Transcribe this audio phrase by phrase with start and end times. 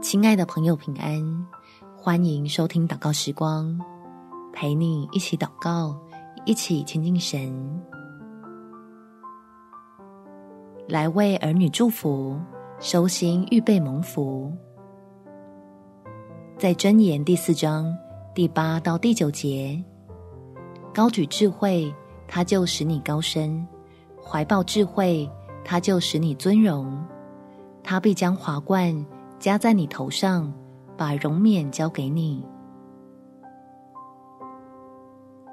[0.00, 1.46] 亲爱的朋友，平安！
[1.94, 3.78] 欢迎收听祷告时光，
[4.50, 5.94] 陪你一起祷告，
[6.46, 7.82] 一起亲近神，
[10.88, 12.40] 来为儿女祝福，
[12.78, 14.50] 收心预备蒙福。
[16.56, 17.94] 在箴言第四章
[18.34, 19.84] 第八到第九节，
[20.94, 21.94] 高举智慧，
[22.26, 23.62] 他就使你高升；
[24.18, 25.30] 怀抱智慧，
[25.62, 26.98] 他就使你尊荣。
[27.82, 28.94] 他必将华冠
[29.40, 30.52] 加在你头上，
[30.98, 32.46] 把荣冕交给你。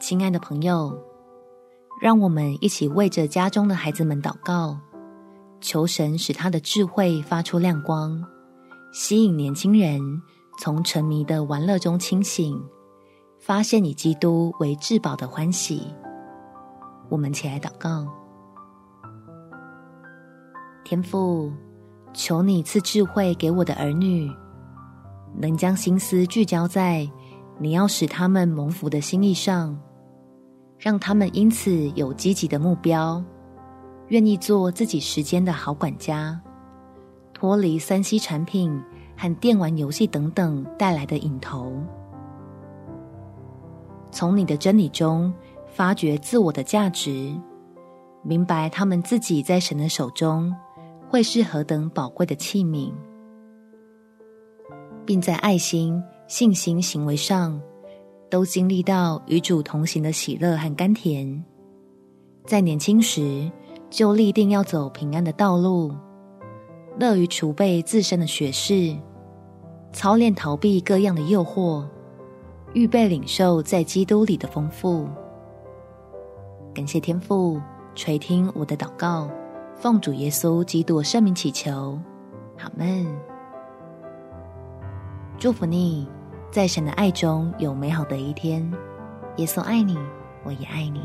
[0.00, 0.98] 亲爱的朋友，
[2.00, 4.78] 让我们一起为着家中的孩子们祷告，
[5.60, 8.24] 求神使他的智慧发出亮光，
[8.94, 10.00] 吸引年轻人
[10.58, 12.58] 从沉迷的玩乐中清醒，
[13.38, 15.92] 发现以基督为至宝的欢喜。
[17.10, 18.06] 我们起来祷告，
[20.84, 21.52] 天父。
[22.14, 24.30] 求你赐智慧给我的儿女，
[25.36, 27.06] 能将心思聚焦在
[27.58, 29.76] 你要使他们蒙福的心意上，
[30.78, 33.22] 让他们因此有积极的目标，
[34.08, 36.40] 愿意做自己时间的好管家，
[37.32, 38.80] 脱离三 C 产品
[39.16, 41.72] 和电玩游戏等等带来的瘾头，
[44.12, 45.34] 从你的真理中
[45.66, 47.34] 发掘自我的价值，
[48.22, 50.54] 明白他们自己在神的手中。
[51.14, 52.92] 会是何等宝贵的器皿，
[55.06, 57.62] 并在爱心、信心、行为上，
[58.28, 61.44] 都经历到与主同行的喜乐和甘甜。
[62.44, 63.48] 在年轻时
[63.88, 65.94] 就立定要走平安的道路，
[66.98, 68.92] 乐于储备自身的学识，
[69.92, 71.86] 操练逃避各样的诱惑，
[72.72, 75.06] 预备领受在基督里的丰富。
[76.74, 77.60] 感谢天父
[77.94, 79.30] 垂听我的祷告。
[79.76, 81.98] 奉主耶稣基督圣名祈求，
[82.58, 83.06] 阿门。
[85.38, 86.08] 祝福你，
[86.50, 88.72] 在神的爱中有美好的一天。
[89.36, 89.98] 耶稣爱你，
[90.44, 91.02] 我也爱你。